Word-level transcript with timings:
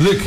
Luc, 0.00 0.22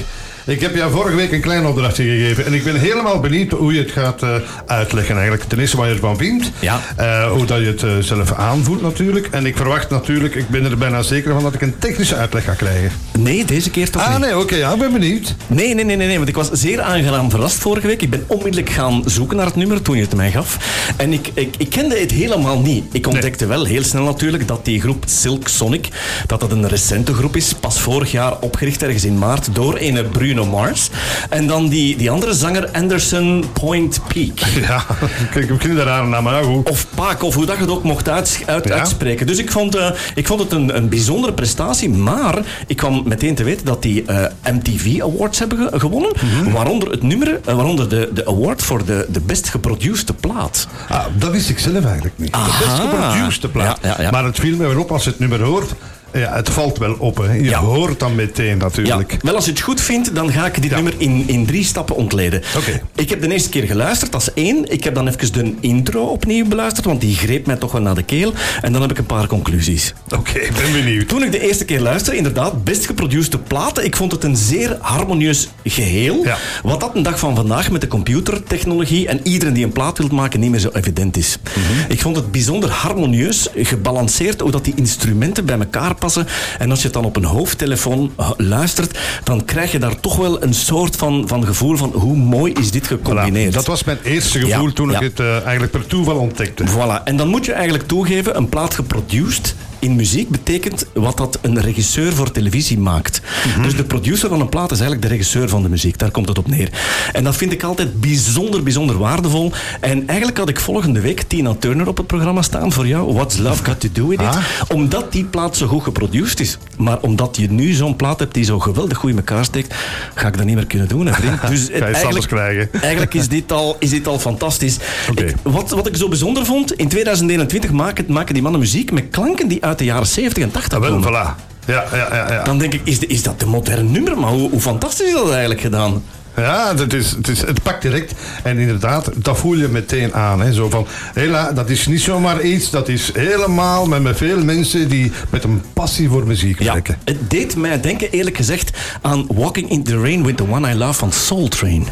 ik 0.46 0.62
heb 0.62 0.76
jou 0.76 0.92
vorige 0.92 1.16
week 1.16 1.32
een 1.32 1.42
klein 1.42 1.66
opdrachtje 1.66 2.04
gegeven. 2.04 2.46
En 2.46 2.54
ik 2.54 2.64
ben 2.64 2.76
helemaal 2.76 3.20
benieuwd 3.20 3.52
hoe 3.52 3.74
je 3.74 3.80
het 3.80 3.92
gaat 3.92 4.24
uh, 4.24 4.36
uitleggen 4.66 5.16
eigenlijk. 5.16 5.50
Ten 5.50 5.60
eerste 5.60 5.78
wat 5.78 5.88
je 5.88 5.94
ervan 5.94 6.18
vindt. 6.18 6.52
Ja. 6.60 6.82
Uh, 7.00 7.32
hoe 7.32 7.46
dat 7.46 7.60
je 7.60 7.66
het 7.66 7.82
uh, 7.82 7.92
zelf 8.00 8.34
aanvoelt 8.34 8.82
natuurlijk. 8.82 9.28
En 9.32 9.46
ik 9.46 9.58
verwacht 9.58 9.90
natuurlijk, 9.90 10.36
ik 10.36 10.50
ben 10.50 10.66
er 10.66 10.78
bijna 10.78 11.02
zeker 11.02 11.34
van 11.34 11.44
dat 11.44 11.54
ik 11.54 11.62
een 11.62 11.78
technische 11.80 12.16
uitleg 12.16 12.44
ga 12.44 12.54
krijgen. 12.54 12.92
Nee, 13.20 13.46
deze 13.46 13.70
keer 13.70 13.90
toch 13.90 14.02
ah, 14.02 14.08
niet. 14.08 14.18
Ah 14.18 14.24
nee, 14.24 14.34
oké, 14.34 14.44
okay, 14.44 14.58
ja, 14.58 14.74
ik 14.74 14.80
ben 14.80 14.92
benieuwd. 14.92 15.36
Nee, 15.48 15.76
nee, 15.76 15.86
nee, 15.86 15.96
nee, 15.96 16.08
nee, 16.08 16.18
want 16.18 16.30
ik 16.30 16.36
was 16.36 16.50
zeer 16.52 16.82
aangenaam 16.82 17.30
verrast 17.30 17.58
vorige 17.58 17.88
week. 17.88 18.02
Ik 18.02 18.10
ben 18.10 18.24
onmiddellijk 18.28 18.70
gaan 18.70 19.04
zoeken 19.06 19.38
naar 19.38 19.46
het 19.46 19.56
nummer 19.56 19.82
toen 19.82 19.96
je 19.96 20.02
het 20.02 20.16
mij 20.16 20.32
gaf. 20.32 20.58
En 20.98 21.14
ik, 21.14 21.30
ik, 21.34 21.56
ik 21.58 21.70
kende 21.70 22.00
het 22.00 22.12
helemaal 22.12 22.60
niet. 22.60 22.84
Ik 22.92 23.08
ontdekte 23.08 23.46
nee. 23.46 23.58
wel 23.58 23.66
heel 23.66 23.84
snel 23.84 24.04
natuurlijk 24.04 24.48
dat 24.48 24.66
die 24.66 24.82
groep 24.82 25.04
Silk 25.08 25.48
Sonic, 25.48 25.88
dat 26.28 26.40
dat 26.40 26.52
een 26.52 26.68
recente 26.68 27.14
groep 27.14 27.36
is. 27.36 27.54
Pas 27.54 27.80
vorig 27.80 28.12
jaar 28.12 28.40
opgericht 28.40 28.84
ergens 28.84 29.06
in 29.06 29.18
maart 29.18 29.56
door 29.56 29.78
een 29.80 30.10
Bruno 30.12 30.33
Mars. 30.42 30.90
En 31.30 31.48
dan 31.48 31.68
die, 31.68 31.98
die 31.98 32.12
andere 32.12 32.34
zanger 32.34 32.70
Anderson 32.72 33.46
Point 33.54 34.00
Peak. 34.08 34.40
Ja, 34.64 34.86
kijk, 35.32 35.50
ik 35.50 35.62
vind 35.62 35.78
daar 35.78 35.90
aan 35.90 36.10
naam, 36.10 36.24
maar 36.24 36.44
goed. 36.44 36.70
Of 36.70 36.88
Paak, 36.96 37.24
of 37.24 37.36
hoe 37.36 37.46
dat 37.46 37.56
je 37.56 37.62
het 37.62 37.72
ook 37.72 37.84
mocht 37.84 38.10
uit, 38.10 38.44
uit, 38.46 38.68
ja. 38.68 38.74
uitspreken. 38.74 39.28
Dus 39.28 39.38
ik 39.38 39.52
vond, 39.52 39.76
uh, 39.76 39.90
ik 40.16 40.28
vond 40.28 40.40
het 40.40 40.52
een, 40.52 40.76
een 40.76 40.90
bijzondere 40.90 41.34
prestatie, 41.34 41.90
maar 41.90 42.38
ik 42.68 42.78
kwam 42.78 43.04
meteen 43.06 43.36
te 43.36 43.44
weten 43.44 43.66
dat 43.66 43.82
die 43.82 44.04
uh, 44.10 44.26
MTV 44.52 45.02
Awards 45.02 45.40
hebben 45.40 45.58
ge 45.58 45.80
gewonnen. 45.80 46.12
Mm 46.22 46.30
-hmm. 46.30 46.52
Waaronder 46.52 46.90
het 46.90 47.04
nummer, 47.04 47.28
uh, 47.28 47.56
waaronder 47.56 47.90
de, 47.90 48.10
de 48.14 48.26
award 48.26 48.62
voor 48.62 48.86
de, 48.86 49.06
de 49.10 49.22
best 49.22 49.50
geproduceerde 49.50 50.14
plaat. 50.14 50.68
Ah, 50.90 51.06
dat 51.18 51.32
wist 51.32 51.50
ik 51.50 51.60
zelf 51.60 51.86
eigenlijk 51.86 52.18
niet. 52.18 52.32
Aha. 52.32 52.46
De 52.46 52.66
best 52.66 52.80
geproduceerde 52.80 53.50
plaat. 53.50 53.80
Ja, 53.82 54.02
ja, 54.02 54.12
maar 54.12 54.24
het 54.24 54.40
viel 54.40 54.58
me 54.58 54.68
weer 54.68 54.80
op 54.80 54.92
als 54.92 55.04
je 55.04 55.10
het 55.10 55.20
nummer 55.20 55.42
hoort. 55.42 55.74
Ja, 56.14 56.34
het 56.36 56.50
valt 56.50 56.78
wel 56.78 56.96
op. 57.00 57.18
Hè. 57.18 57.34
Je 57.34 57.44
Ja. 57.44 57.60
hoort 57.60 58.00
dan 58.00 58.16
meteen 58.16 58.58
natuurlijk. 58.58 59.12
Ja, 59.12 59.18
wel 59.22 59.36
als 59.36 59.46
je 59.46 59.52
het 59.52 59.60
goed 59.62 59.82
vindt, 59.82 60.16
dan 60.16 60.32
ga 60.32 60.46
ik 60.46 60.62
dit 60.62 60.70
Ja. 60.72 60.76
nummer 60.76 60.94
in, 60.98 61.24
in 61.28 61.46
drie 61.46 61.64
stappen 61.64 61.96
ontleden. 61.96 62.42
Oké. 62.58 62.82
Ik 62.96 63.10
heb 63.10 63.22
de 63.22 63.32
eerste 63.32 63.50
keer 63.50 63.64
geluisterd 63.64 64.14
als 64.14 64.34
één. 64.34 64.72
Ik 64.72 64.84
heb 64.84 64.96
dan 64.96 65.08
even 65.08 65.34
de 65.34 65.54
intro 65.60 66.02
opnieuw 66.04 66.46
beluisterd, 66.48 66.86
want 66.86 67.02
die 67.02 67.16
greep 67.16 67.46
mij 67.46 67.56
toch 67.56 67.72
wel 67.72 67.82
naar 67.82 67.96
de 67.96 68.04
keel. 68.04 68.34
En 68.62 68.72
dan 68.74 68.82
heb 68.82 68.92
ik 68.92 68.98
een 68.98 69.06
paar 69.06 69.28
conclusies. 69.28 69.94
Oké, 70.16 70.40
ik 70.40 70.54
ben 70.54 70.72
benieuwd. 70.72 71.08
Toen 71.08 71.24
ik 71.24 71.32
de 71.32 71.40
eerste 71.48 71.66
keer 71.66 71.80
luisterde, 71.82 72.18
inderdaad, 72.18 72.64
best 72.64 72.86
geproduceerde 72.86 73.38
platen. 73.38 73.86
Ik 73.86 73.96
vond 73.96 74.12
het 74.12 74.24
een 74.24 74.38
zeer 74.38 74.78
harmonieus 74.82 75.50
geheel. 75.64 76.24
Ja. 76.24 76.38
Wat 76.64 76.80
dat 76.80 76.96
een 76.96 77.04
dag 77.04 77.20
van 77.20 77.36
vandaag 77.36 77.72
met 77.72 77.82
de 77.82 77.88
computertechnologie 77.88 79.08
en 79.08 79.20
iedereen 79.24 79.54
die 79.54 79.64
een 79.66 79.72
plaat 79.72 79.98
wil 79.98 80.08
maken 80.12 80.40
niet 80.40 80.52
meer 80.52 80.60
zo 80.60 80.70
evident 80.74 81.18
is. 81.18 81.38
Mhm. 81.44 81.92
Ik 81.92 82.02
vond 82.02 82.16
het 82.16 82.32
bijzonder 82.32 82.70
harmonieus, 82.70 83.48
gebalanceerd, 83.56 84.40
hoe 84.42 84.52
dat 84.52 84.64
die 84.66 84.74
instrumenten 84.76 85.46
bij 85.46 85.58
elkaar 85.60 85.96
passen. 86.04 86.28
En 86.60 86.70
als 86.70 86.80
je 86.80 86.86
het 86.86 86.94
dan 86.94 87.06
op 87.06 87.16
een 87.16 87.24
hoofdtelefoon 87.24 88.12
eh, 88.18 88.32
luistert, 88.38 88.98
dan 89.24 89.46
krijg 89.46 89.72
je 89.72 89.80
daar 89.80 90.00
toch 90.00 90.16
wel 90.16 90.44
een 90.44 90.54
soort 90.54 90.96
van, 90.96 91.24
van 91.28 91.46
gevoel 91.46 91.78
van 91.78 91.92
hoe 91.94 92.16
mooi 92.18 92.54
is 92.54 92.72
dit 92.72 92.84
Voilà. 92.84 92.88
gecombineerd. 92.88 93.54
Dat 93.54 93.66
was 93.66 93.84
mijn 93.84 93.98
eerste 94.04 94.40
gevoel 94.40 94.68
Ja, 94.68 94.74
toen 94.74 94.92
ik 94.92 95.00
het 95.00 95.20
eh, 95.20 95.42
eigenlijk 95.42 95.72
per 95.72 95.86
toeval 95.88 96.18
ontdekte. 96.18 96.64
Voilà. 96.68 97.04
En 97.04 97.18
dan 97.18 97.28
moet 97.28 97.46
je 97.46 97.52
eigenlijk 97.54 97.88
toegeven, 97.88 98.38
een 98.38 98.50
plaat 98.50 98.74
geproduced 98.74 99.56
in 99.84 99.96
muziek 99.96 100.30
betekent 100.30 100.86
wat 100.94 101.18
dat 101.18 101.40
een 101.42 101.62
regisseur 101.62 102.14
voor 102.14 102.32
televisie 102.32 102.80
maakt. 102.80 103.22
Mhm. 103.48 103.62
Dus 103.62 103.76
de 103.76 103.84
producer 103.84 104.30
van 104.30 104.42
een 104.42 104.50
plaat 104.50 104.72
is 104.72 104.80
eigenlijk 104.80 105.02
de 105.02 105.08
regisseur 105.14 105.50
van 105.50 105.64
de 105.64 105.70
muziek. 105.70 105.98
Daar 105.98 106.12
komt 106.12 106.28
het 106.28 106.38
op 106.38 106.48
neer. 106.48 106.70
En 107.12 107.24
dat 107.24 107.36
vind 107.36 107.52
ik 107.52 107.64
altijd 107.64 108.02
bijzonder, 108.02 108.64
bijzonder 108.64 108.98
waardevol. 108.98 109.52
En 109.80 110.08
eigenlijk 110.08 110.38
had 110.38 110.50
ik 110.50 110.60
volgende 110.60 111.00
week 111.00 111.22
Tina 111.22 111.54
Turner 111.60 111.88
op 111.88 111.98
het 111.98 112.08
programma 112.08 112.42
staan 112.42 112.72
voor 112.72 112.88
jou. 112.88 113.14
What's 113.14 113.38
Love 113.38 113.64
Got 113.64 113.80
To 113.80 113.88
Do 113.94 114.08
With 114.08 114.20
It? 114.20 114.26
Ah. 114.28 114.38
Omdat 114.68 115.12
die 115.12 115.24
plaat 115.24 115.58
zo 115.58 115.68
goed 115.68 115.84
geproduced 115.84 116.40
is. 116.40 116.58
Maar 116.78 117.00
omdat 117.02 117.38
je 117.38 117.52
nu 117.52 117.72
zo'n 117.74 117.96
plaat 117.96 118.20
hebt 118.20 118.34
die 118.34 118.44
zo 118.44 118.60
geweldig 118.60 118.98
goed 118.98 119.10
in 119.10 119.16
elkaar 119.18 119.46
steekt, 119.46 119.76
ga 120.16 120.28
ik 120.28 120.38
dat 120.38 120.46
niet 120.46 120.56
meer 120.56 120.68
kunnen 120.68 120.88
doen. 120.88 121.06
Hè, 121.06 121.14
vriend. 121.14 121.42
Dus 121.54 121.70
Ga 121.72 121.88
je 121.88 122.06
anders 122.06 122.28
krijgen. 122.28 122.70
Eigenlijk 122.82 123.14
is 123.14 123.28
dit 123.28 123.52
al, 123.52 123.76
is 123.80 123.90
dit 123.90 124.08
al 124.08 124.20
fantastisch. 124.20 124.78
Ik- 125.16 125.36
wat, 125.42 125.70
wat 125.70 125.88
ik 125.88 125.96
zo 125.98 126.08
bijzonder 126.08 126.46
vond, 126.46 126.74
in 126.74 126.88
2021 126.88 127.72
maken, 127.72 128.06
maken 128.08 128.34
die 128.34 128.44
mannen 128.44 128.62
muziek 128.62 128.92
met 128.92 129.04
klanken 129.12 129.48
die 129.48 129.66
uit 129.66 129.73
de 129.78 129.84
jaren 129.86 130.08
70 130.08 130.44
en 130.44 130.52
80 130.52 130.74
Ah, 130.78 130.84
wel, 130.84 130.92
komen. 131.00 131.10
voilà. 131.10 131.36
Ja, 131.66 131.84
ja, 131.92 132.08
ja. 132.12 132.34
ja. 132.34 132.44
Dan 132.44 132.58
denk 132.58 132.74
ik, 132.74 132.82
is, 132.84 133.00
de- 133.00 133.08
is 133.08 133.24
dat 133.24 133.40
de 133.40 133.46
moderne 133.46 133.90
nummer? 133.90 134.18
Maar 134.18 134.30
hoe, 134.30 134.50
hoe 134.50 134.62
fantastisch 134.62 135.08
is 135.08 135.14
dat 135.14 135.30
eigenlijk 135.32 135.62
gedaan? 135.62 136.04
Ja, 136.36 136.74
het, 136.76 136.94
is, 136.94 137.12
het, 137.12 137.28
is, 137.28 137.42
het 137.42 137.64
pakt 137.64 137.82
direct. 137.82 138.14
En 138.44 138.58
inderdaad, 138.58 139.10
dat 139.16 139.38
voel 139.38 139.54
je 139.56 139.68
meteen 139.68 140.14
aan. 140.14 140.42
Hè. 140.42 140.54
Zo 140.54 140.70
van, 140.70 140.88
hela, 141.14 141.52
dat 141.52 141.70
is 141.70 141.88
niet 141.88 142.02
zomaar 142.02 142.42
iets, 142.42 142.70
dat 142.70 142.88
is 142.88 143.12
helemaal 143.14 143.86
met, 143.86 144.02
met 144.02 144.18
veel 144.18 144.44
mensen 144.44 144.90
die 144.90 145.12
met 145.30 145.44
een 145.44 145.62
passie 145.74 146.10
voor 146.10 146.28
muziek 146.28 146.60
werken. 146.60 146.98
het 147.04 147.30
deed 147.30 147.56
mij 147.56 147.80
denken, 147.82 148.12
eerlijk 148.12 148.38
gezegd, 148.38 148.78
aan 149.02 149.26
Walking 149.34 149.70
in 149.70 149.84
the 149.84 150.00
Rain 150.02 150.24
with 150.26 150.38
the 150.38 150.50
One 150.50 150.72
I 150.72 150.76
Love 150.76 150.94
van 150.94 151.12
Soul 151.12 151.48
Train. 151.48 151.88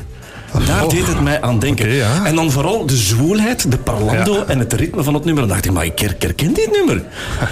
Daar 0.67 0.84
Oh. 0.84 0.89
deed 0.89 1.07
het 1.07 1.22
mij 1.22 1.41
aan 1.41 1.59
denken. 1.59 1.89
Ja. 1.89 2.25
En 2.25 2.35
dan 2.35 2.51
vooral 2.51 2.85
de 2.85 2.95
zwoelheid, 2.95 3.72
de 3.72 3.78
parlando 3.78 4.34
Ja. 4.34 4.44
en 4.47 4.59
het 4.59 4.73
ritme 4.73 5.03
van 5.03 5.13
het 5.13 5.25
nummer. 5.25 5.44
Dan 5.44 5.51
dacht 5.51 5.66
ik, 5.66 5.72
maar 5.72 5.85
ik 5.85 6.00
her- 6.00 6.16
herken 6.19 6.53
dit 6.53 6.72
nummer. 6.72 7.03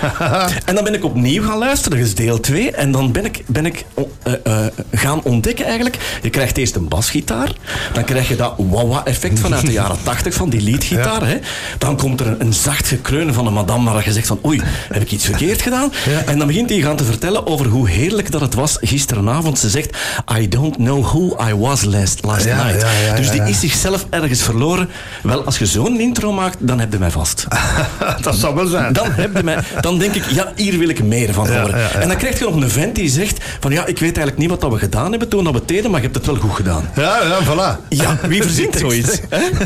en 0.65 0.75
dan 0.75 0.83
ben 0.83 0.93
ik 0.93 1.03
opnieuw 1.05 1.43
gaan 1.43 1.57
luisteren, 1.57 1.97
dat 1.97 2.07
is 2.07 2.15
deel 2.15 2.39
2. 2.39 2.71
En 2.71 2.91
dan 2.91 3.11
ben 3.11 3.25
ik, 3.25 3.43
ben 3.47 3.65
ik 3.65 3.85
eh, 4.23 4.33
eh, 4.43 4.65
gaan 4.93 5.23
ontdekken 5.23 5.65
eigenlijk. 5.65 5.97
Je 6.21 6.29
krijgt 6.29 6.57
eerst 6.57 6.75
een 6.75 6.87
basgitaar. 6.87 7.51
Dan 7.93 8.03
krijg 8.03 8.27
je 8.27 8.35
dat 8.35 8.53
wah-wah-effect 8.57 9.39
vanuit 9.39 9.65
de 9.65 9.71
jaren 9.71 9.97
80 10.03 10.33
van 10.33 10.49
die 10.49 10.61
leadgitaar. 10.61 11.27
Hè. 11.27 11.37
Dan 11.77 11.97
komt 11.97 12.19
er 12.19 12.27
een, 12.27 12.35
een 12.41 12.53
zacht 12.53 12.87
gekreunen 12.87 13.33
van 13.33 13.47
een 13.47 13.53
madame 13.53 13.91
waar 13.91 14.03
je 14.05 14.11
zegt 14.13 14.27
van 14.27 14.39
oei, 14.45 14.61
heb 14.91 15.01
ik 15.01 15.11
iets 15.11 15.25
verkeerd 15.25 15.61
gedaan? 15.61 15.91
En 16.25 16.37
dan 16.37 16.47
begint 16.47 16.69
hij 16.69 16.79
gaan 16.79 16.95
te 16.95 17.03
vertellen 17.03 17.47
over 17.47 17.65
hoe 17.65 17.89
heerlijk 17.89 18.31
dat 18.31 18.41
het 18.41 18.53
was 18.53 18.77
gisteravond. 18.81 19.59
Ze 19.59 19.69
zegt, 19.69 19.97
I 20.39 20.47
don't 20.47 20.75
know 20.75 21.03
who 21.05 21.37
I 21.49 21.53
was 21.55 21.83
last, 21.83 22.25
last 22.25 22.45
night. 22.45 22.85
Ja, 23.05 23.15
dus 23.15 23.31
die 23.31 23.41
is 23.41 23.59
zichzelf 23.59 24.05
ergens 24.09 24.41
verloren. 24.41 24.89
Wel, 25.23 25.43
als 25.45 25.57
je 25.57 25.65
zo'n 25.65 25.99
intro 25.99 26.31
maakt, 26.31 26.57
dan 26.59 26.79
heb 26.79 26.91
je 26.91 26.99
mij 26.99 27.11
vast. 27.11 27.45
dat 28.21 28.35
zou 28.35 28.55
wel 28.55 28.67
zijn. 28.67 28.93
Dan, 28.93 29.07
heb 29.11 29.37
je 29.37 29.43
mij, 29.43 29.57
dan 29.81 29.99
denk 29.99 30.15
ik, 30.15 30.25
ja, 30.25 30.51
hier 30.55 30.77
wil 30.77 30.89
ik 30.89 31.03
meer 31.03 31.33
van 31.33 31.47
horen. 31.47 31.91
En 32.01 32.07
dan 32.07 32.17
krijg 32.17 32.39
je 32.39 32.45
nog 32.45 32.55
een 32.55 32.69
vent 32.69 32.95
die 32.95 33.09
zegt 33.09 33.43
van 33.59 33.71
ja, 33.71 33.81
ik 33.85 33.97
weet 33.99 34.17
eigenlijk 34.17 34.37
niet 34.37 34.49
wat 34.49 34.61
dat 34.61 34.71
we 34.71 34.77
gedaan 34.77 35.09
hebben 35.09 35.29
toen 35.29 35.43
dat 35.43 35.53
we 35.53 35.59
het 35.59 35.67
deden, 35.67 35.91
maar 35.91 35.99
je 35.99 36.05
hebt 36.05 36.17
het 36.17 36.25
wel 36.25 36.35
goed 36.35 36.55
gedaan. 36.55 36.89
Ja, 36.95 37.17
ja, 37.23 37.37
voilà. 37.43 37.87
Ja, 37.89 38.17
wie 38.27 38.41
verzint 38.43 38.75
zoiets? 38.85 39.19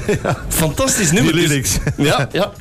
Fantastisch 0.47 1.11
nummer. 1.11 1.33
Die 1.33 1.41
Dus- 1.41 1.49
lyrics. 1.51 1.77
Ja, 1.97 2.27
ja. 2.31 2.51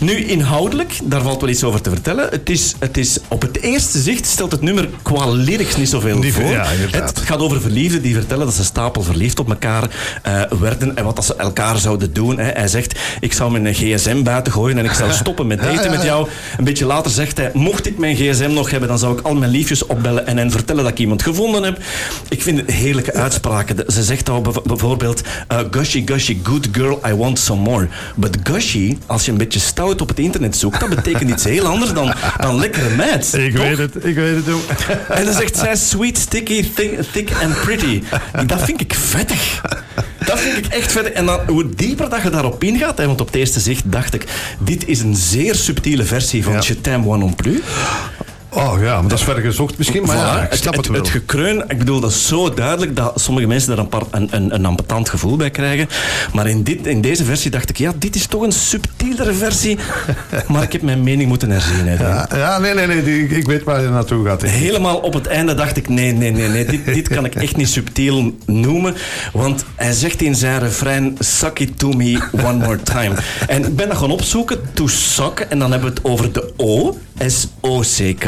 Nu, 0.00 0.24
inhoudelijk, 0.24 0.98
daar 1.04 1.22
valt 1.22 1.40
wel 1.40 1.50
iets 1.50 1.64
over 1.64 1.80
te 1.80 1.90
vertellen. 1.90 2.28
Het 2.30 2.50
is, 2.50 2.74
het 2.78 2.96
is, 2.96 3.18
op 3.28 3.42
het 3.42 3.60
eerste 3.60 3.98
zicht 4.00 4.26
stelt 4.26 4.52
het 4.52 4.60
nummer 4.62 4.88
qua 5.02 5.30
lyrics 5.30 5.76
niet 5.76 5.88
zoveel 5.88 6.22
voor. 6.22 6.44
ja, 6.50 6.64
het 6.90 7.20
gaat 7.24 7.38
over 7.38 7.60
verliefden 7.60 8.02
die 8.02 8.14
vertellen 8.14 8.46
dat 8.46 8.54
ze 8.54 8.64
stapel 8.64 9.02
verliefd 9.02 9.38
op 9.38 9.48
elkaar 9.48 9.82
eh, 10.22 10.42
werden 10.60 10.96
en 10.96 11.04
wat 11.04 11.16
dat 11.16 11.24
ze 11.24 11.34
elkaar 11.36 11.78
zouden 11.78 12.12
doen. 12.12 12.38
Hè. 12.38 12.50
Hij 12.50 12.68
zegt, 12.68 12.98
ik 13.20 13.32
zou 13.32 13.60
mijn 13.60 13.74
gsm 13.74 14.22
buiten 14.22 14.52
gooien 14.52 14.78
en 14.78 14.84
ik 14.84 14.92
zou 14.92 15.12
stoppen 15.22 15.46
met 15.46 15.62
daten 15.62 15.90
met 15.90 16.02
jou. 16.02 16.28
Een 16.58 16.64
beetje 16.64 16.86
later 16.86 17.10
zegt 17.10 17.36
hij, 17.36 17.50
mocht 17.52 17.86
ik 17.86 17.98
mijn 17.98 18.16
gsm 18.16 18.50
nog 18.52 18.70
hebben, 18.70 18.88
dan 18.88 18.98
zou 18.98 19.18
ik 19.18 19.24
al 19.24 19.34
mijn 19.34 19.50
liefjes 19.50 19.86
opbellen 19.86 20.26
en 20.26 20.36
hen 20.36 20.50
vertellen 20.50 20.82
dat 20.82 20.92
ik 20.92 20.98
iemand 20.98 21.22
gevonden 21.22 21.62
heb. 21.62 21.78
Ik 22.28 22.42
vind 22.42 22.58
het 22.58 22.70
heerlijke 22.70 23.12
uitspraken. 23.12 23.92
Ze 23.92 24.02
zegt 24.02 24.28
al 24.28 24.40
bijvoorbeeld, 24.64 25.22
eh, 25.48 25.58
gushy, 25.70 26.02
gushy, 26.06 26.38
good 26.42 26.68
girl, 26.72 27.00
I 27.06 27.14
want 27.14 27.38
some 27.38 27.60
more. 27.60 27.88
But 28.14 28.36
gushy, 28.42 28.98
als 29.06 29.24
je 29.24 29.30
een 29.30 29.38
beetje 29.38 29.60
stout 29.60 30.00
op 30.00 30.08
het 30.08 30.18
internet 30.18 30.56
zoekt, 30.56 30.80
dat 30.80 30.88
betekent 30.88 31.30
iets 31.30 31.44
heel 31.44 31.66
anders 31.66 31.92
dan, 31.92 32.12
dan 32.40 32.58
lekkere 32.58 32.94
meid. 32.94 33.34
Ik 33.34 33.54
toch? 33.54 33.64
weet 33.64 33.78
het, 33.78 34.04
ik 34.04 34.14
weet 34.14 34.36
het 34.36 34.54
ook. 34.54 34.62
En 35.08 35.24
dan 35.24 35.34
zegt 35.34 35.56
zij 35.56 35.76
sweet, 35.76 36.18
sticky, 36.18 36.72
thick, 36.74 37.00
thick 37.12 37.30
and 37.42 37.60
pretty. 37.60 38.02
Dat 38.46 38.62
vind 38.62 38.80
ik 38.80 38.94
vettig. 38.94 39.62
Dat 40.26 40.40
vind 40.40 40.56
ik 40.56 40.66
echt 40.66 40.92
vettig. 40.92 41.12
En 41.12 41.26
dan, 41.26 41.40
hoe 41.46 41.68
dieper 41.74 42.10
dat 42.10 42.22
je 42.22 42.30
daarop 42.30 42.64
ingaat, 42.64 42.98
hè, 42.98 43.06
want 43.06 43.20
op 43.20 43.26
het 43.26 43.36
eerste 43.36 43.60
zicht 43.60 43.82
dacht 43.86 44.14
ik, 44.14 44.24
dit 44.58 44.88
is 44.88 45.00
een 45.00 45.16
zeer 45.16 45.54
subtiele 45.54 46.04
versie 46.04 46.44
van 46.44 46.52
Ja. 46.52 46.62
Je 46.66 46.80
t'aime 46.80 47.04
moi 47.04 47.18
non 47.18 47.34
plus. 47.34 47.58
Oh 48.56 48.76
ja, 48.80 49.00
maar 49.00 49.08
dat 49.10 49.18
is 49.18 49.24
verder 49.24 49.42
gezocht 49.42 49.78
misschien, 49.78 50.02
maar 50.02 50.16
ja, 50.16 50.42
ik 50.50 50.52
snap 50.52 50.76
het, 50.76 50.86
wel. 50.86 50.96
Het 51.00 51.08
gekreun, 51.08 51.64
ik 51.68 51.78
bedoel, 51.78 52.00
dat 52.00 52.10
is 52.10 52.26
zo 52.26 52.54
duidelijk 52.54 52.96
dat 52.96 53.20
sommige 53.20 53.46
mensen 53.46 53.68
daar 53.68 53.78
een, 53.78 53.88
paar, 53.88 54.02
een, 54.10 54.28
een, 54.30 54.54
een 54.54 54.66
ambetant 54.66 55.08
gevoel 55.08 55.36
bij 55.36 55.50
krijgen. 55.50 55.88
Maar 56.32 56.46
in, 56.46 56.62
dit, 56.62 56.86
in 56.86 57.00
deze 57.00 57.24
versie 57.24 57.50
dacht 57.50 57.70
ik, 57.70 57.78
ja, 57.78 57.92
dit 57.98 58.14
is 58.14 58.26
toch 58.26 58.42
een 58.42 58.52
subtielere 58.52 59.32
versie. 59.32 59.78
Maar 60.48 60.62
ik 60.62 60.72
heb 60.72 60.82
mijn 60.82 61.02
mening 61.02 61.28
moeten 61.28 61.50
herzien. 61.50 61.86
Hè, 61.86 61.94
ja, 61.94 62.28
ja, 62.34 62.58
nee, 62.58 62.74
nee, 62.74 62.86
nee, 62.86 63.02
die- 63.02 63.22
ik, 63.24 63.30
ik 63.30 63.46
weet 63.46 63.64
waar 63.64 63.82
je 63.82 63.88
naartoe 63.88 64.26
gaat. 64.26 64.42
Helemaal 64.42 64.96
op 64.96 65.12
het 65.14 65.26
einde 65.26 65.54
dacht 65.54 65.76
ik, 65.76 65.88
nee, 65.88 66.12
nee, 66.12 66.32
nee, 66.32 66.48
nee 66.48 66.64
dit, 66.64 66.84
dit 66.98 67.08
kan 67.08 67.24
ik 67.24 67.34
echt 67.34 67.56
niet 67.56 67.68
subtiel 67.68 68.36
noemen. 68.46 68.94
Want 69.32 69.64
hij 69.74 69.92
zegt 69.92 70.22
in 70.22 70.34
zijn 70.34 70.58
refrein, 70.60 71.16
suck 71.18 71.58
it 71.58 71.78
to 71.78 71.88
me 71.92 72.18
one 72.32 72.64
more 72.64 72.82
time. 72.82 73.14
En 73.46 73.64
ik 73.64 73.76
ben 73.76 73.88
dat 73.88 73.96
gaan 73.96 74.10
opzoeken, 74.10 74.58
to 74.72 74.86
suck, 74.86 75.46
en 75.48 75.58
dan 75.58 75.70
hebben 75.70 75.88
we 75.88 75.94
het 75.94 76.04
over 76.04 76.32
de 76.32 76.52
O 76.56 76.96
S-O-C-K, 77.26 78.26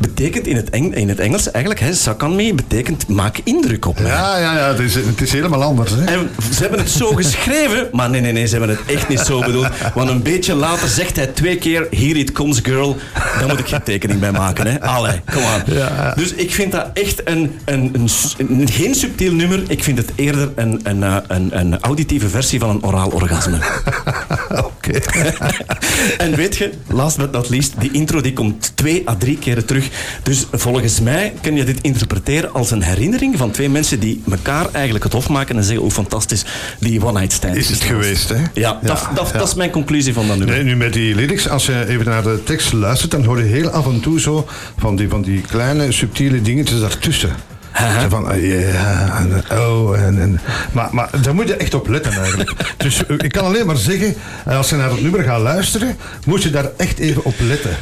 betekent 0.00 0.46
in 0.46 0.56
het, 0.56 0.70
Eng- 0.70 0.92
in 0.92 1.08
het 1.08 1.18
Engels 1.18 1.50
eigenlijk, 1.50 1.84
hè, 1.84 1.94
suck 1.94 2.22
on 2.22 2.36
me, 2.36 2.54
betekent 2.54 3.08
maak 3.08 3.40
indruk 3.44 3.86
op 3.86 3.98
mij. 4.00 4.10
Ja, 4.10 4.38
ja, 4.38 4.56
ja. 4.56 4.66
Het 4.68 4.78
is, 4.78 4.94
het 4.94 5.20
is 5.20 5.32
helemaal 5.32 5.62
anders. 5.62 5.90
Hè? 5.90 6.04
En 6.04 6.30
ze 6.54 6.60
hebben 6.60 6.78
het 6.78 6.90
zo 6.90 7.06
geschreven, 7.14 7.88
maar 7.92 8.10
nee, 8.10 8.20
nee, 8.20 8.32
nee, 8.32 8.46
ze 8.46 8.56
hebben 8.56 8.76
het 8.76 8.94
echt 8.96 9.08
niet 9.08 9.20
zo 9.20 9.40
bedoeld. 9.40 9.68
Want 9.94 10.10
een 10.10 10.22
beetje 10.22 10.54
later 10.54 10.88
zegt 10.88 11.16
hij 11.16 11.26
twee 11.26 11.56
keer, 11.56 11.86
here 11.90 12.18
it 12.18 12.32
comes 12.32 12.58
girl, 12.62 12.96
daar 13.38 13.48
moet 13.48 13.58
ik 13.58 13.68
geen 13.68 13.82
tekening 13.82 14.20
bij 14.20 14.32
maken. 14.32 14.66
Hè. 14.66 14.80
Allee, 14.80 15.20
kom 15.32 15.42
aan. 15.44 15.62
Ja. 15.66 16.14
Dus 16.16 16.32
ik 16.32 16.50
vind 16.54 16.72
dat 16.72 16.86
echt 16.94 17.20
een, 17.28 17.58
een, 17.64 17.90
een, 17.94 18.08
een- 18.38 18.68
geen 18.70 18.94
subtiel 18.94 19.32
nummer, 19.32 19.62
ik 19.68 19.82
vind 19.84 19.98
het 19.98 20.10
eerder 20.14 20.50
een, 20.54 20.80
een, 20.82 21.02
eh, 21.02 21.16
een, 21.28 21.58
een 21.58 21.80
auditieve 21.80 22.28
versie 22.28 22.60
van 22.60 22.70
een 22.70 22.84
oraal 22.84 23.08
orgasme. 23.10 23.58
Oké. 24.50 24.70
En 26.18 26.34
weet 26.34 26.56
je, 26.56 26.70
last 26.86 27.16
but 27.16 27.32
not 27.32 27.48
least, 27.48 27.74
die 27.78 27.92
intro 27.92 28.20
die 28.20 28.32
komt 28.32 28.72
twee 28.74 29.08
à 29.08 29.14
drie 29.14 29.38
keren 29.38 29.66
terug. 29.66 29.88
Dus 30.22 30.46
volgens 30.52 31.00
mij 31.00 31.32
kun 31.40 31.56
je 31.56 31.64
dit 31.64 31.80
interpreteren 31.80 32.52
als 32.52 32.70
een 32.70 32.82
herinnering 32.82 33.36
van 33.36 33.50
twee 33.50 33.68
mensen 33.68 34.00
die 34.00 34.22
elkaar 34.30 34.66
eigenlijk 34.72 35.04
het 35.04 35.12
hof 35.12 35.28
maken 35.28 35.56
en 35.56 35.62
zeggen 35.62 35.82
hoe 35.82 35.90
fantastisch 35.90 36.44
die 36.78 37.04
One 37.04 37.18
Night 37.18 37.32
Stand 37.32 37.56
Is 37.56 37.68
het 37.68 37.82
geweest, 37.82 38.28
hè? 38.28 38.42
Ja, 38.54 38.78
dat, 38.82 39.08
dat, 39.14 39.30
ja. 39.32 39.38
dat 39.38 39.48
is 39.48 39.54
mijn 39.54 39.70
conclusie 39.70 40.12
van 40.12 40.26
dat 40.26 40.36
nummer. 40.36 40.54
Nee, 40.54 40.64
nu 40.64 40.76
met 40.76 40.92
die 40.92 41.14
lyrics, 41.14 41.48
als 41.48 41.66
je 41.66 41.86
even 41.88 42.04
naar 42.04 42.22
de 42.22 42.42
tekst 42.44 42.72
luistert, 42.72 43.10
dan 43.10 43.24
hoor 43.24 43.38
je 43.38 43.44
heel 43.44 43.68
af 43.68 43.86
en 43.86 44.00
toe 44.00 44.20
zo 44.20 44.46
van 44.78 44.96
die, 44.96 45.08
van 45.08 45.22
die 45.22 45.40
kleine 45.40 45.92
subtiele 45.92 46.42
dingetjes 46.42 46.80
daartussen. 46.80 47.30
Van, 48.08 48.30
eh, 48.32 48.72
ja, 48.72 49.26
oh, 49.50 49.98
en, 49.98 50.20
en. 50.20 50.40
Maar, 50.72 50.88
maar 50.92 51.08
daar 51.22 51.34
moet 51.34 51.48
je 51.48 51.56
echt 51.56 51.74
op 51.74 51.88
letten 51.88 52.12
eigenlijk. 52.12 52.52
Dus 52.76 53.06
eh, 53.06 53.16
ik 53.18 53.32
kan 53.32 53.44
alleen 53.44 53.66
maar 53.66 53.76
zeggen, 53.76 54.14
eh, 54.44 54.56
als 54.56 54.70
je 54.70 54.76
naar 54.76 54.90
het 54.90 55.02
nummer 55.02 55.22
gaat 55.22 55.40
luisteren, 55.40 55.96
moet 56.26 56.42
je 56.42 56.50
daar 56.50 56.70
echt 56.76 56.98
even 56.98 57.24
op 57.24 57.34
letten. 57.38 57.76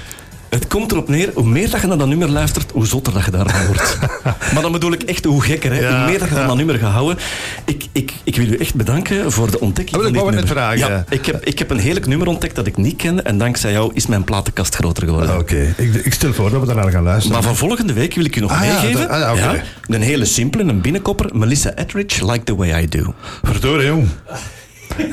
Het 0.50 0.66
komt 0.66 0.92
erop 0.92 1.08
neer, 1.08 1.30
hoe 1.34 1.46
meer 1.46 1.70
dat 1.70 1.80
je 1.80 1.86
naar 1.86 1.98
dat 1.98 2.08
nummer 2.08 2.28
luistert, 2.30 2.70
hoe 2.70 2.86
zotter 2.86 3.12
dat 3.12 3.24
je 3.24 3.30
daarvan 3.30 3.66
wordt. 3.66 3.98
maar 4.52 4.62
dan 4.62 4.72
bedoel 4.72 4.92
ik 4.92 5.02
echt 5.02 5.24
hoe 5.24 5.42
gekker. 5.42 5.72
Hè? 5.72 5.80
Ja, 5.80 5.96
hoe 5.96 6.10
meer 6.10 6.18
dat 6.18 6.28
je 6.28 6.34
ja. 6.34 6.40
van 6.40 6.48
dat 6.48 6.56
nummer 6.56 6.78
gaat 6.78 6.92
houden. 6.92 7.18
Ik, 7.64 7.84
ik, 7.92 8.12
ik 8.24 8.36
wil 8.36 8.46
u 8.46 8.56
echt 8.56 8.74
bedanken 8.74 9.32
voor 9.32 9.50
de 9.50 9.60
ontdekking 9.60 9.96
Dat 9.96 10.04
van 10.04 10.12
wil 10.12 10.24
dit 10.24 10.32
ik 10.32 10.46
nummer. 10.46 10.54
net 10.54 10.78
vragen. 10.78 10.94
Ja, 10.94 11.04
ik, 11.08 11.26
heb, 11.26 11.44
ik 11.44 11.58
heb 11.58 11.70
een 11.70 11.78
heerlijk 11.78 12.06
nummer 12.06 12.28
ontdekt 12.28 12.54
dat 12.56 12.66
ik 12.66 12.76
niet 12.76 12.96
kende. 12.96 13.22
En 13.22 13.38
dankzij 13.38 13.72
jou 13.72 13.90
is 13.94 14.06
mijn 14.06 14.24
platenkast 14.24 14.74
groter 14.74 15.04
geworden. 15.04 15.38
Oké, 15.38 15.74
ik, 15.76 15.94
ik 15.94 16.12
stel 16.12 16.32
voor 16.32 16.50
dat 16.50 16.60
we 16.60 16.66
daarna 16.66 16.90
gaan 16.90 17.02
luisteren. 17.02 17.32
Maar 17.32 17.42
van 17.42 17.56
volgende 17.56 17.92
week 17.92 18.14
wil 18.14 18.24
ik 18.24 18.36
u 18.36 18.40
nog 18.40 18.50
Ah, 18.50 18.60
meegeven. 18.60 19.08
dat- 19.08 19.10
ah, 19.22 19.52
een 19.86 20.02
hele 20.02 20.24
simpele, 20.24 20.62
een 20.62 20.80
binnenkopper. 20.80 21.30
Melissa 21.32 21.74
Etheridge, 21.74 22.26
Like 22.30 22.44
the 22.44 22.56
Way 22.56 22.82
I 22.82 22.88
Do. 22.88 23.14
Verdorie, 23.42 23.86
jong. 23.86 24.08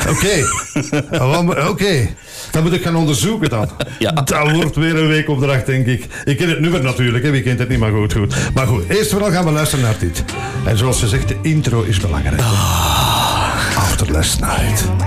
Oké. 0.09 0.45
Oké. 1.69 2.09
Dat 2.51 2.63
moet 2.63 2.73
ik 2.73 2.83
gaan 2.83 2.95
onderzoeken 2.95 3.49
dan. 3.49 3.69
Ja. 3.99 4.11
Dat 4.11 4.51
wordt 4.51 4.75
weer 4.75 4.95
een 4.95 5.07
weekopdracht, 5.07 5.65
denk 5.65 5.85
ik. 5.85 6.05
Ik 6.23 6.37
ken 6.37 6.49
het 6.49 6.59
nummer 6.59 6.83
natuurlijk, 6.83 7.23
hè. 7.23 7.31
wie 7.31 7.41
kent 7.41 7.59
het 7.59 7.69
niet, 7.69 7.79
maar 7.79 7.91
goed, 7.91 8.13
goed. 8.13 8.35
Maar 8.53 8.67
goed, 8.67 8.89
eerst 8.89 9.11
vooral 9.11 9.31
gaan 9.31 9.45
we 9.45 9.51
luisteren 9.51 9.85
naar 9.85 9.95
dit. 9.99 10.23
En 10.65 10.77
zoals 10.77 10.99
ze 10.99 11.07
zegt, 11.07 11.27
de 11.27 11.37
intro 11.41 11.81
is 11.83 11.99
belangrijk. 11.99 12.41
After 13.75 14.11
last 14.11 14.39
night. 14.39 15.06